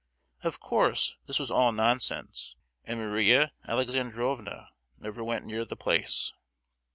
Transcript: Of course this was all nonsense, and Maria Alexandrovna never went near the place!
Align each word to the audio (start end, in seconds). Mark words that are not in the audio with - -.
Of 0.43 0.59
course 0.59 1.19
this 1.27 1.37
was 1.37 1.51
all 1.51 1.71
nonsense, 1.71 2.55
and 2.85 2.99
Maria 2.99 3.51
Alexandrovna 3.67 4.69
never 4.97 5.23
went 5.23 5.45
near 5.45 5.63
the 5.63 5.75
place! 5.75 6.33